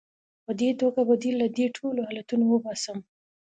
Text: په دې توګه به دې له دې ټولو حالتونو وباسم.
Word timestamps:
په 0.45 0.51
دې 0.59 0.69
توګه 0.81 1.01
به 1.07 1.15
دې 1.23 1.31
له 1.39 1.47
دې 1.57 1.65
ټولو 1.77 1.99
حالتونو 2.07 2.43
وباسم. 2.47 2.97